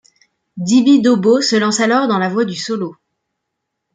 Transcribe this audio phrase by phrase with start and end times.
[0.67, 2.95] Dibi Dobo se lance alors dans la voie du solo.